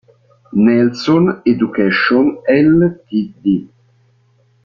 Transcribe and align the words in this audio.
Nelson 0.63 1.25
Education 1.45 2.41
Ltd. 2.47 3.45